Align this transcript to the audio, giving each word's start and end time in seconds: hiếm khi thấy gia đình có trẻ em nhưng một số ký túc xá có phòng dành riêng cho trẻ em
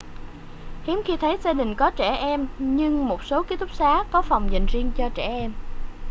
hiếm 0.83 1.01
khi 1.05 1.17
thấy 1.17 1.37
gia 1.43 1.53
đình 1.53 1.75
có 1.75 1.89
trẻ 1.91 2.15
em 2.15 2.47
nhưng 2.59 3.07
một 3.07 3.23
số 3.23 3.43
ký 3.43 3.55
túc 3.55 3.71
xá 3.73 4.03
có 4.11 4.21
phòng 4.21 4.49
dành 4.53 4.65
riêng 4.65 4.91
cho 4.97 5.09
trẻ 5.15 5.23
em 5.27 5.53